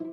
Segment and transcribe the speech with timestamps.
[0.00, 0.06] Ah,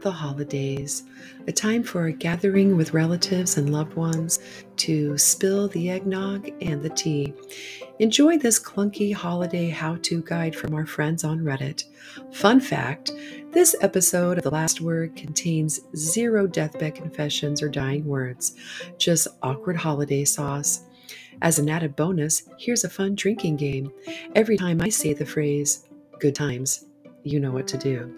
[0.00, 1.04] the holidays,
[1.46, 4.40] a time for a gathering with relatives and loved ones
[4.78, 7.32] to spill the eggnog and the tea.
[8.00, 11.84] Enjoy this clunky holiday how to guide from our friends on Reddit.
[12.32, 13.12] Fun fact
[13.52, 18.56] this episode of The Last Word contains zero deathbed confessions or dying words,
[18.98, 20.82] just awkward holiday sauce.
[21.42, 23.92] As an added bonus, here's a fun drinking game.
[24.34, 26.84] Every time I say the phrase, good times,
[27.22, 28.14] you know what to do.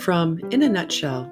[0.00, 1.30] From In a Nutshell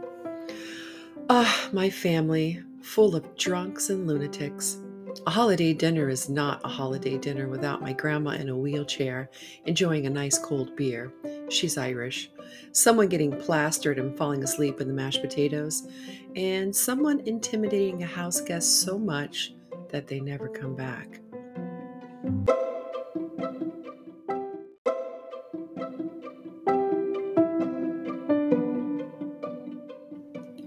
[1.28, 4.78] Ah, my family, full of drunks and lunatics.
[5.26, 9.28] A holiday dinner is not a holiday dinner without my grandma in a wheelchair
[9.64, 11.12] enjoying a nice cold beer.
[11.48, 12.30] She's Irish.
[12.72, 15.86] Someone getting plastered and falling asleep in the mashed potatoes,
[16.34, 19.54] and someone intimidating a house guest so much
[19.90, 21.20] that they never come back.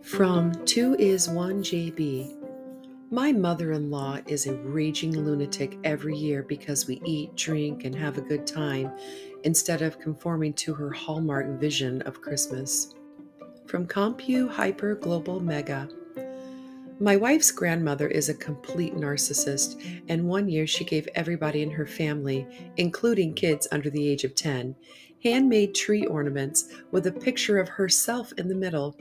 [0.03, 2.35] From 2 is 1 JB.
[3.11, 7.95] My mother in law is a raging lunatic every year because we eat, drink, and
[7.95, 8.91] have a good time
[9.43, 12.93] instead of conforming to her hallmark vision of Christmas.
[13.65, 15.89] From Compu Hyper Global Mega.
[17.01, 21.85] My wife's grandmother is a complete narcissist, and one year she gave everybody in her
[21.85, 24.75] family, including kids under the age of 10,
[25.23, 28.95] handmade tree ornaments with a picture of herself in the middle.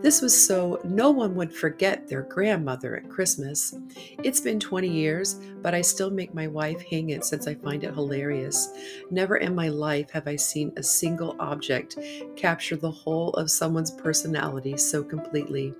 [0.00, 3.74] This was so no one would forget their grandmother at Christmas.
[4.22, 7.82] It's been 20 years, but I still make my wife hang it since I find
[7.82, 8.70] it hilarious.
[9.10, 11.98] Never in my life have I seen a single object
[12.36, 15.74] capture the whole of someone's personality so completely.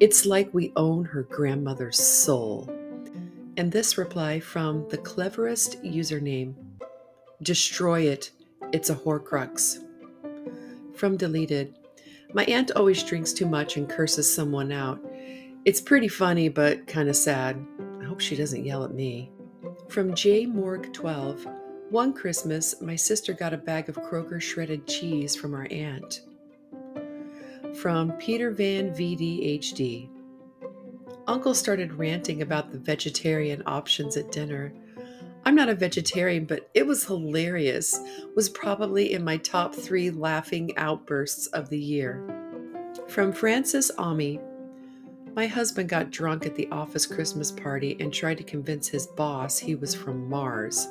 [0.00, 2.70] It's like we own her grandmother's soul.
[3.56, 6.54] And this reply from the cleverest username
[7.42, 8.32] Destroy it
[8.72, 9.78] it's a Horcrux.
[10.94, 11.74] From Deleted.
[12.34, 15.00] My aunt always drinks too much and curses someone out.
[15.64, 17.64] It's pretty funny, but kind of sad.
[18.00, 19.30] I hope she doesn't yell at me.
[19.88, 21.46] From J Morg 12.
[21.90, 26.20] One Christmas, my sister got a bag of Kroger shredded cheese from our aunt.
[27.80, 30.10] From Peter Van VDHD.
[31.26, 34.72] Uncle started ranting about the vegetarian options at dinner.
[35.48, 37.98] I'm not a vegetarian, but it was hilarious.
[38.36, 42.22] Was probably in my top 3 laughing outbursts of the year.
[43.08, 44.40] From Francis Ami.
[45.34, 49.58] My husband got drunk at the office Christmas party and tried to convince his boss
[49.58, 50.86] he was from Mars.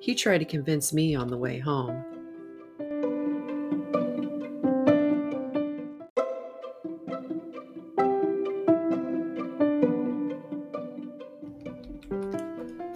[0.00, 2.02] He tried to convince me on the way home.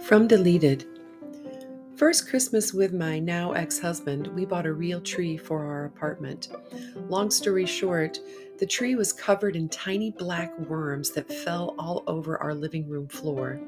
[0.01, 0.87] From Deleted
[2.13, 6.49] First Christmas with my now ex husband, we bought a real tree for our apartment.
[7.09, 8.19] Long story short,
[8.59, 13.07] the tree was covered in tiny black worms that fell all over our living room
[13.07, 13.59] floor.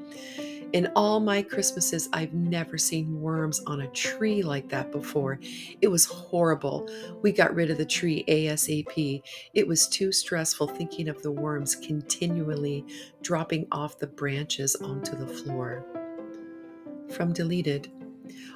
[0.72, 5.40] In all my Christmases, I've never seen worms on a tree like that before.
[5.82, 6.88] It was horrible.
[7.22, 9.22] We got rid of the tree ASAP.
[9.54, 12.84] It was too stressful thinking of the worms continually
[13.22, 15.84] dropping off the branches onto the floor.
[17.10, 17.95] From Deleted.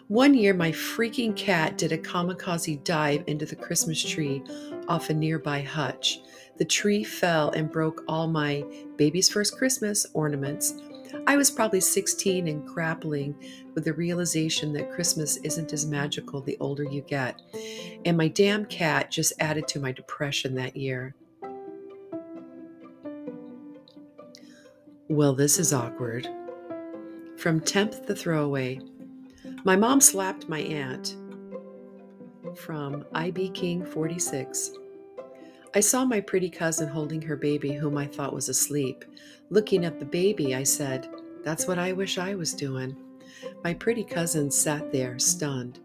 [0.08, 4.42] One year, my freaking cat did a kamikaze dive into the Christmas tree
[4.88, 6.20] off a nearby hutch.
[6.58, 8.64] The tree fell and broke all my
[8.96, 10.74] baby's first Christmas ornaments.
[11.26, 13.34] I was probably 16 and grappling
[13.74, 17.40] with the realization that Christmas isn't as magical the older you get.
[18.04, 21.14] And my damn cat just added to my depression that year.
[25.08, 26.28] Well, this is awkward.
[27.36, 28.80] From Temp the Throwaway.
[29.64, 31.16] My mom slapped my aunt.
[32.56, 34.70] From IB King 46.
[35.74, 39.04] I saw my pretty cousin holding her baby, whom I thought was asleep.
[39.50, 41.08] Looking at the baby, I said,
[41.44, 42.96] That's what I wish I was doing.
[43.62, 45.78] My pretty cousin sat there, stunned.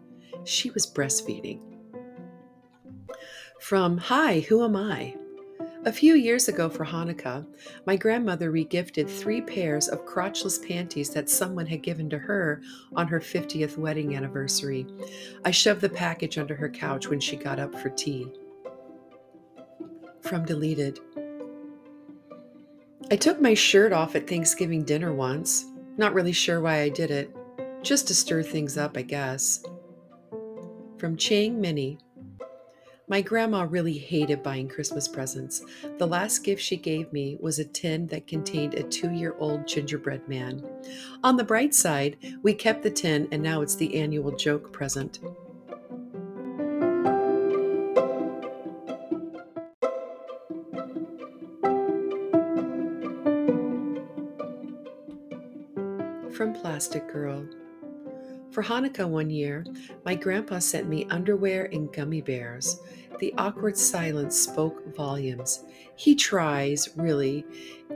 [0.44, 1.60] She was breastfeeding.
[3.60, 5.16] From Hi, Who Am I?
[5.86, 7.46] A few years ago for Hanukkah,
[7.86, 12.60] my grandmother regifted three pairs of crotchless panties that someone had given to her
[12.96, 14.84] on her 50th wedding anniversary.
[15.44, 18.26] I shoved the package under her couch when she got up for tea.
[20.22, 20.98] From Deleted.
[23.08, 25.66] I took my shirt off at Thanksgiving dinner once.
[25.96, 27.30] Not really sure why I did it.
[27.82, 29.62] Just to stir things up, I guess.
[30.98, 32.00] From Chang Mini.
[33.08, 35.62] My grandma really hated buying Christmas presents.
[35.98, 39.68] The last gift she gave me was a tin that contained a two year old
[39.68, 40.64] gingerbread man.
[41.22, 45.20] On the bright side, we kept the tin and now it's the annual joke present.
[56.34, 57.46] From Plastic Girl.
[58.56, 59.66] For Hanukkah one year,
[60.06, 62.80] my grandpa sent me underwear and gummy bears.
[63.18, 65.62] The awkward silence spoke volumes.
[65.96, 67.44] He tries, really.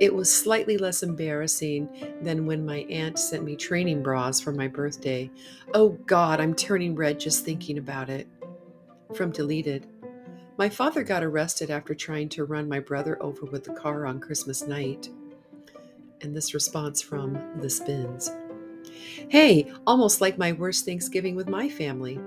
[0.00, 1.88] It was slightly less embarrassing
[2.20, 5.30] than when my aunt sent me training bras for my birthday.
[5.72, 8.28] Oh God, I'm turning red just thinking about it.
[9.14, 9.86] From Deleted.
[10.58, 14.20] My father got arrested after trying to run my brother over with the car on
[14.20, 15.08] Christmas night.
[16.20, 18.30] And this response from The Spins.
[19.28, 22.18] Hey, almost like my worst Thanksgiving with my family.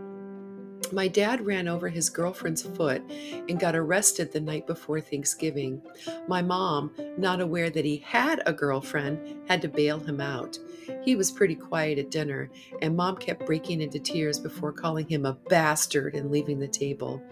[0.91, 3.01] My dad ran over his girlfriend's foot
[3.49, 5.81] and got arrested the night before Thanksgiving.
[6.27, 10.59] My mom, not aware that he had a girlfriend, had to bail him out.
[11.03, 12.51] He was pretty quiet at dinner,
[12.81, 17.23] and mom kept breaking into tears before calling him a bastard and leaving the table.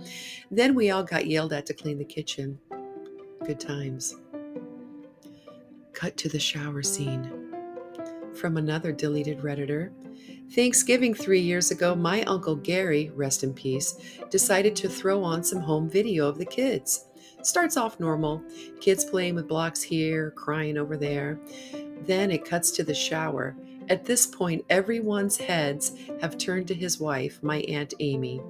[0.50, 2.58] Then we all got yelled at to clean the kitchen.
[3.46, 4.16] Good times.
[5.94, 7.41] Cut to the shower scene.
[8.36, 9.92] From another deleted Redditor.
[10.54, 13.98] Thanksgiving three years ago, my Uncle Gary, rest in peace,
[14.30, 17.06] decided to throw on some home video of the kids.
[17.44, 18.44] Starts off normal
[18.80, 21.40] kids playing with blocks here, crying over there.
[22.06, 23.56] Then it cuts to the shower.
[23.90, 28.42] At this point, everyone's heads have turned to his wife, my Aunt Amy.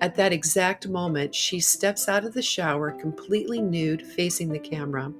[0.00, 5.12] At that exact moment, she steps out of the shower completely nude, facing the camera.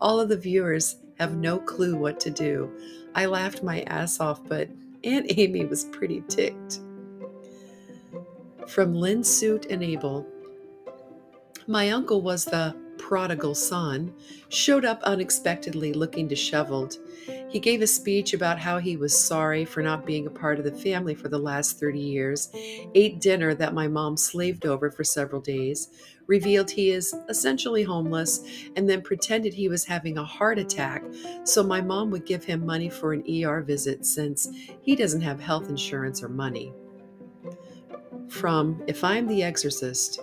[0.00, 2.70] All of the viewers have no clue what to do.
[3.14, 4.68] I laughed my ass off, but
[5.04, 6.80] Aunt Amy was pretty ticked.
[8.68, 10.26] From Lynn Suit and Abel.
[11.66, 14.12] My uncle was the prodigal son,
[14.48, 16.98] showed up unexpectedly looking disheveled.
[17.50, 20.64] He gave a speech about how he was sorry for not being a part of
[20.64, 22.48] the family for the last 30 years,
[22.94, 25.88] ate dinner that my mom slaved over for several days,
[26.28, 28.40] revealed he is essentially homeless,
[28.76, 31.02] and then pretended he was having a heart attack
[31.42, 34.48] so my mom would give him money for an ER visit since
[34.80, 36.72] he doesn't have health insurance or money.
[38.28, 40.20] From If I'm the Exorcist,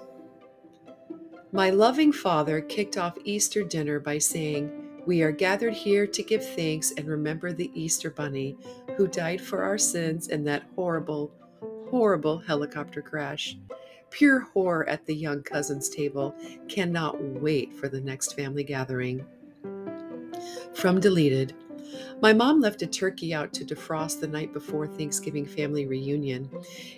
[1.51, 6.45] my loving father kicked off Easter dinner by saying, We are gathered here to give
[6.45, 8.57] thanks and remember the Easter Bunny
[8.98, 11.31] who died for our sins in that horrible,
[11.89, 13.57] horrible helicopter crash.
[14.09, 16.36] Pure horror at the young cousin's table.
[16.68, 19.25] Cannot wait for the next family gathering.
[20.74, 21.56] From Deleted.
[22.21, 26.50] My mom left a turkey out to defrost the night before Thanksgiving family reunion.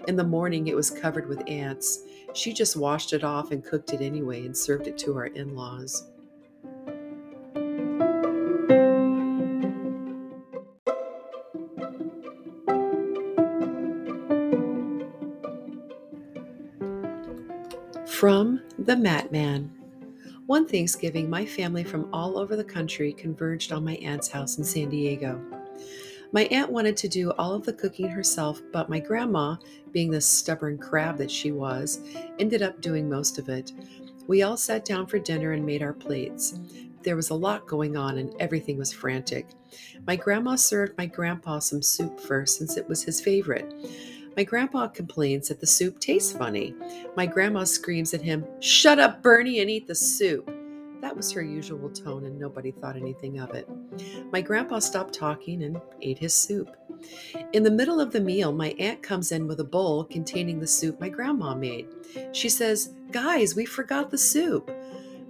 [0.07, 1.99] In the morning, it was covered with ants.
[2.33, 5.55] She just washed it off and cooked it anyway and served it to our in
[5.55, 6.09] laws.
[18.19, 19.71] From the Mat Man.
[20.45, 24.65] One Thanksgiving, my family from all over the country converged on my aunt's house in
[24.65, 25.41] San Diego.
[26.33, 29.55] My aunt wanted to do all of the cooking herself, but my grandma,
[29.93, 32.01] being the stubborn crab that she was,
[32.39, 33.71] ended up doing most of it.
[34.27, 36.59] We all sat down for dinner and made our plates.
[37.03, 39.47] There was a lot going on and everything was frantic.
[40.05, 43.73] My grandma served my grandpa some soup first since it was his favorite.
[44.39, 46.73] My grandpa complains that the soup tastes funny.
[47.17, 50.49] My grandma screams at him, Shut up, Bernie, and eat the soup.
[51.01, 53.67] That was her usual tone, and nobody thought anything of it.
[54.31, 56.73] My grandpa stopped talking and ate his soup.
[57.51, 60.67] In the middle of the meal, my aunt comes in with a bowl containing the
[60.67, 61.89] soup my grandma made.
[62.31, 64.71] She says, Guys, we forgot the soup.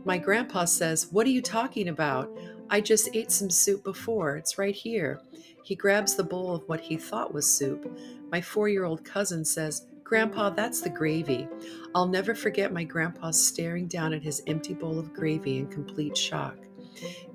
[0.06, 2.30] My grandpa says, What are you talking about?
[2.70, 4.38] I just ate some soup before.
[4.38, 5.20] It's right here.
[5.70, 7.96] He grabs the bowl of what he thought was soup.
[8.32, 11.48] My four year old cousin says, Grandpa, that's the gravy.
[11.94, 16.18] I'll never forget my grandpa staring down at his empty bowl of gravy in complete
[16.18, 16.58] shock.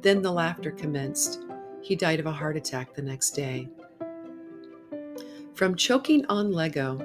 [0.02, 1.44] Then the laughter commenced.
[1.80, 3.68] He died of a heart attack the next day.
[5.54, 6.98] From choking on Lego,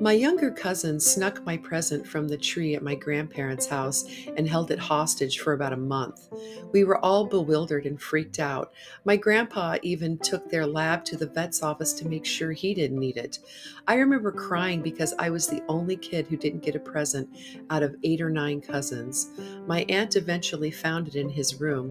[0.00, 4.04] my younger cousin snuck my present from the tree at my grandparents' house
[4.36, 6.28] and held it hostage for about a month.
[6.72, 8.72] We were all bewildered and freaked out.
[9.04, 12.98] My grandpa even took their lab to the vet's office to make sure he didn't
[12.98, 13.40] need it.
[13.88, 17.28] I remember crying because I was the only kid who didn't get a present
[17.70, 19.30] out of eight or nine cousins.
[19.66, 21.90] My aunt eventually found it in his room,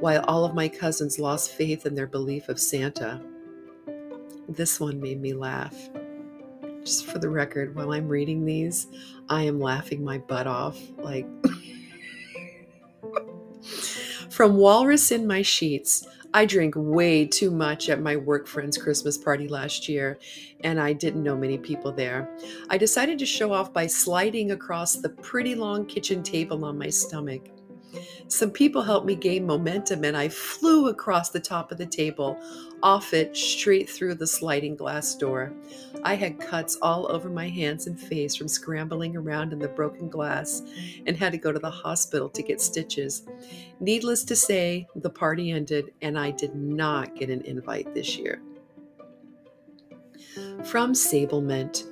[0.00, 3.20] while all of my cousins lost faith in their belief of Santa.
[4.48, 5.90] This one made me laugh
[6.84, 8.86] just for the record, while I'm reading these,
[9.28, 10.78] I am laughing my butt off.
[10.98, 11.26] Like,
[14.30, 19.16] from Walrus in My Sheets, I drank way too much at my work friend's Christmas
[19.16, 20.18] party last year,
[20.62, 22.28] and I didn't know many people there.
[22.68, 26.90] I decided to show off by sliding across the pretty long kitchen table on my
[26.90, 27.48] stomach.
[28.28, 32.38] Some people helped me gain momentum, and I flew across the top of the table,
[32.82, 35.52] off it, straight through the sliding glass door.
[36.04, 40.10] I had cuts all over my hands and face from scrambling around in the broken
[40.10, 40.62] glass
[41.06, 43.22] and had to go to the hospital to get stitches.
[43.80, 48.42] Needless to say, the party ended, and I did not get an invite this year.
[50.64, 51.84] From Sablement.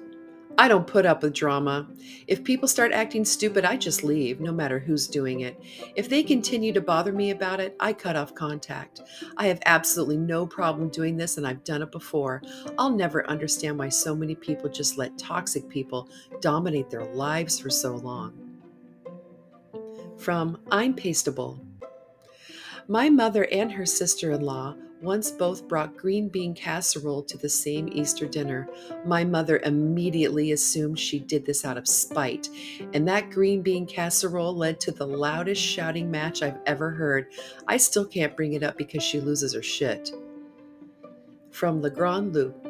[0.59, 1.87] I don't put up with drama.
[2.27, 5.61] If people start acting stupid, I just leave, no matter who's doing it.
[5.95, 9.03] If they continue to bother me about it, I cut off contact.
[9.37, 12.43] I have absolutely no problem doing this, and I've done it before.
[12.79, 16.09] I'll never understand why so many people just let toxic people
[16.41, 18.33] dominate their lives for so long.
[20.17, 21.61] From I'm Pastable.
[22.89, 24.75] My mother and her sister in law
[25.07, 28.69] once both brought green bean casserole to the same Easter dinner.
[29.07, 32.49] My mother immediately assumed she did this out of spite,
[32.93, 37.29] and that green bean casserole led to the loudest shouting match I've ever heard.
[37.69, 40.11] I still can't bring it up because she loses her shit.
[41.53, 42.66] From Le Grand Loup.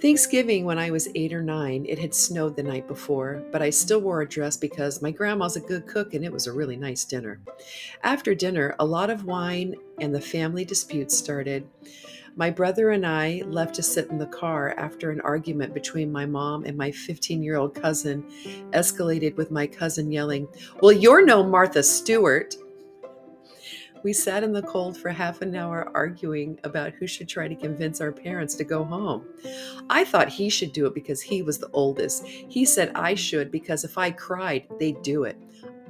[0.00, 3.68] Thanksgiving, when I was eight or nine, it had snowed the night before, but I
[3.68, 6.76] still wore a dress because my grandma's a good cook and it was a really
[6.76, 7.38] nice dinner.
[8.02, 11.68] After dinner, a lot of wine and the family disputes started.
[12.34, 16.24] My brother and I left to sit in the car after an argument between my
[16.24, 18.24] mom and my 15 year old cousin
[18.72, 20.48] escalated with my cousin yelling,
[20.80, 22.56] Well, you're no Martha Stewart.
[24.02, 27.54] We sat in the cold for half an hour arguing about who should try to
[27.54, 29.26] convince our parents to go home.
[29.90, 32.26] I thought he should do it because he was the oldest.
[32.26, 35.36] He said I should because if I cried, they'd do it.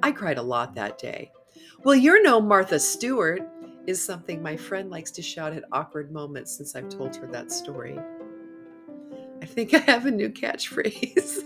[0.02, 1.30] I cried a lot that day.
[1.84, 3.42] Well, you're no Martha Stewart,
[3.86, 7.50] is something my friend likes to shout at awkward moments since I've told her that
[7.50, 7.98] story.
[9.42, 11.44] I think I have a new catchphrase.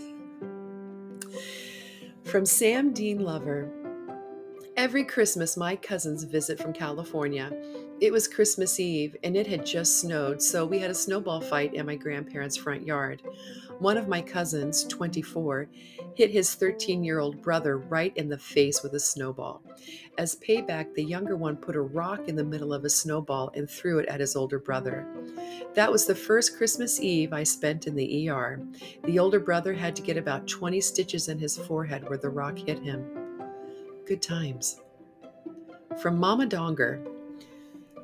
[2.23, 3.71] From Sam Dean Lover.
[4.77, 7.49] Every Christmas, my cousins visit from California.
[8.01, 11.73] It was Christmas Eve, and it had just snowed, so we had a snowball fight
[11.73, 13.21] in my grandparents' front yard.
[13.79, 15.69] One of my cousins, 24,
[16.15, 19.61] hit his 13 year old brother right in the face with a snowball.
[20.17, 23.69] As payback, the younger one put a rock in the middle of a snowball and
[23.69, 25.07] threw it at his older brother.
[25.73, 28.59] That was the first Christmas Eve I spent in the ER.
[29.05, 32.57] The older brother had to get about 20 stitches in his forehead where the rock
[32.57, 33.24] hit him.
[34.05, 34.81] Good times.
[35.99, 37.03] From Mama Donger.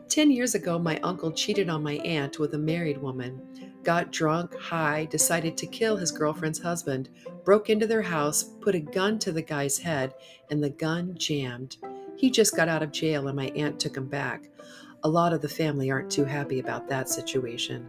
[0.10, 3.40] Ten years ago, my uncle cheated on my aunt with a married woman,
[3.84, 7.10] got drunk, high, decided to kill his girlfriend's husband,
[7.46, 10.16] broke into their house, put a gun to the guy's head,
[10.50, 11.78] and the gun jammed.
[12.18, 14.50] He just got out of jail and my aunt took him back.
[15.04, 17.88] A lot of the family aren't too happy about that situation.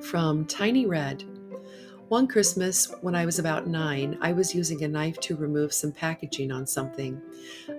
[0.00, 1.24] From Tiny Red.
[2.10, 5.92] One Christmas, when I was about nine, I was using a knife to remove some
[5.92, 7.22] packaging on something.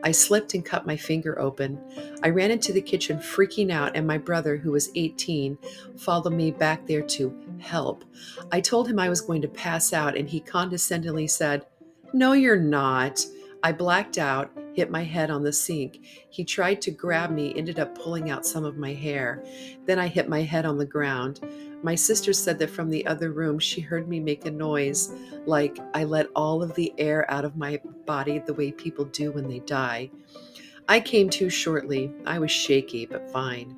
[0.06, 1.78] I slipped and cut my finger open.
[2.24, 5.58] I ran into the kitchen freaking out, and my brother, who was 18,
[5.98, 8.06] followed me back there to help.
[8.54, 11.66] I told him I was going to pass out, and he condescendingly said,
[12.14, 13.26] No, you're not.
[13.64, 16.06] I blacked out, hit my head on the sink.
[16.30, 19.44] He tried to grab me, ended up pulling out some of my hair.
[19.86, 21.42] Then I hit my head on the ground.
[21.84, 25.12] My sister said that from the other room she heard me make a noise
[25.46, 29.32] like I let all of the air out of my body the way people do
[29.32, 30.12] when they die.
[30.88, 32.12] I came to shortly.
[32.26, 33.76] I was shaky, but fine.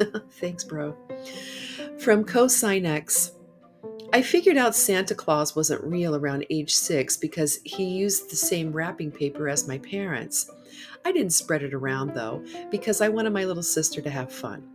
[0.30, 0.96] Thanks, bro.
[1.98, 3.32] From Cosinex.
[4.12, 8.72] I figured out Santa Claus wasn't real around age six because he used the same
[8.72, 10.50] wrapping paper as my parents.
[11.04, 14.66] I didn't spread it around though because I wanted my little sister to have fun.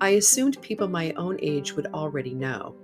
[0.00, 2.74] I assumed people my own age would already know.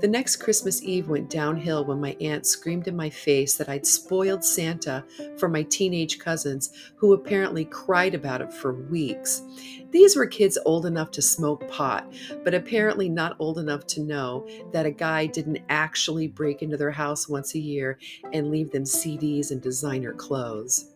[0.00, 3.86] The next Christmas Eve went downhill when my aunt screamed in my face that I'd
[3.86, 5.04] spoiled Santa
[5.38, 9.42] for my teenage cousins, who apparently cried about it for weeks.
[9.90, 12.12] These were kids old enough to smoke pot,
[12.44, 16.92] but apparently not old enough to know that a guy didn't actually break into their
[16.92, 17.98] house once a year
[18.32, 20.90] and leave them CDs and designer clothes.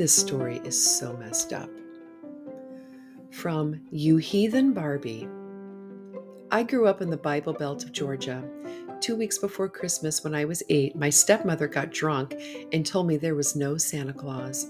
[0.00, 1.68] This story is so messed up.
[3.30, 5.28] From You Heathen Barbie.
[6.50, 8.42] I grew up in the Bible Belt of Georgia.
[9.02, 12.34] Two weeks before Christmas, when I was eight, my stepmother got drunk
[12.72, 14.68] and told me there was no Santa Claus.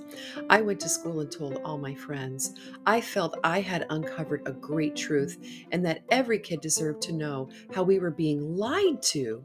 [0.49, 2.54] I went to school and told all my friends.
[2.84, 5.38] I felt I had uncovered a great truth
[5.70, 9.42] and that every kid deserved to know how we were being lied to.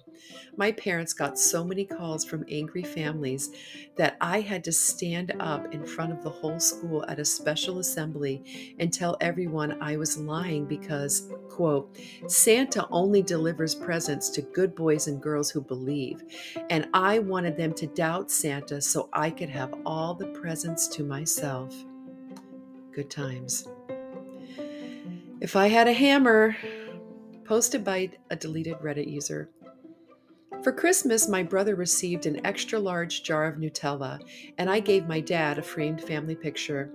[0.57, 3.51] My parents got so many calls from angry families
[3.97, 7.79] that I had to stand up in front of the whole school at a special
[7.79, 14.75] assembly and tell everyone I was lying because, quote, Santa only delivers presents to good
[14.75, 16.23] boys and girls who believe,
[16.69, 21.03] and I wanted them to doubt Santa so I could have all the presents to
[21.03, 21.75] myself.
[22.91, 23.67] Good times.
[25.41, 26.55] If I had a hammer,
[27.45, 29.49] posted by a deleted Reddit user.
[30.63, 34.19] For Christmas, my brother received an extra large jar of Nutella,
[34.57, 36.89] and I gave my dad a framed family picture.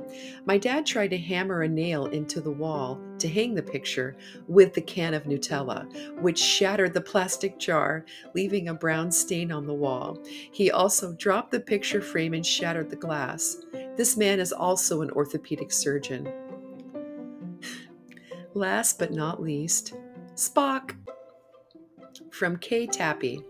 [0.45, 4.17] My dad tried to hammer a nail into the wall to hang the picture
[4.49, 5.87] with the can of Nutella,
[6.21, 10.19] which shattered the plastic jar, leaving a brown stain on the wall.
[10.25, 13.59] He also dropped the picture frame and shattered the glass.
[13.97, 16.33] This man is also an orthopedic surgeon.
[18.55, 19.95] Last but not least,
[20.35, 20.97] Spock
[22.33, 22.87] from K.
[22.87, 23.45] Tappy.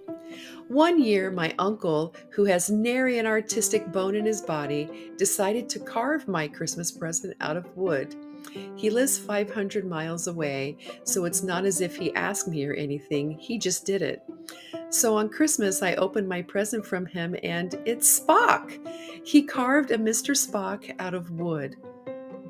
[0.70, 5.80] One year, my uncle, who has nary an artistic bone in his body, decided to
[5.80, 8.14] carve my Christmas present out of wood.
[8.76, 13.32] He lives 500 miles away, so it's not as if he asked me or anything,
[13.32, 14.22] he just did it.
[14.90, 18.78] So on Christmas, I opened my present from him, and it's Spock.
[19.26, 20.36] He carved a Mr.
[20.36, 21.78] Spock out of wood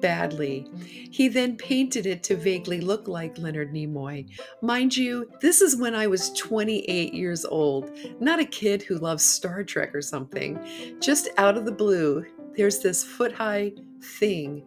[0.01, 0.67] badly.
[1.11, 4.29] He then painted it to vaguely look like Leonard Nimoy.
[4.63, 7.91] Mind you, this is when I was 28 years old,
[8.21, 10.59] not a kid who loves Star Trek or something.
[11.01, 12.25] Just out of the blue,
[12.57, 13.73] there's this foot high
[14.19, 14.63] thing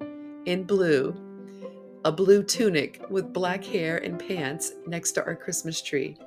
[0.46, 1.16] in blue,
[2.06, 6.18] a blue tunic with black hair and pants next to our Christmas tree.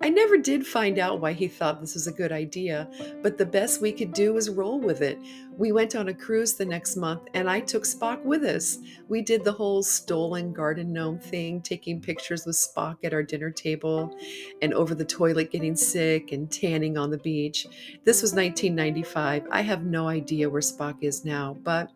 [0.00, 2.88] I never did find out why he thought this was a good idea,
[3.22, 5.18] but the best we could do was roll with it.
[5.56, 8.78] We went on a cruise the next month and I took Spock with us.
[9.08, 13.50] We did the whole stolen garden gnome thing, taking pictures with Spock at our dinner
[13.50, 14.14] table
[14.60, 17.66] and over the toilet getting sick and tanning on the beach.
[18.04, 19.46] This was 1995.
[19.50, 21.90] I have no idea where Spock is now, but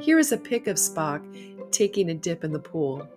[0.00, 1.24] here is a pic of Spock
[1.70, 3.08] taking a dip in the pool.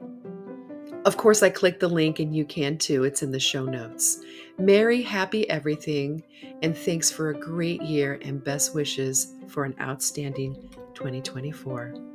[1.03, 3.05] Of course, I clicked the link and you can too.
[3.05, 4.21] It's in the show notes.
[4.59, 6.21] Merry, happy everything,
[6.61, 10.53] and thanks for a great year and best wishes for an outstanding
[10.93, 12.10] 2024.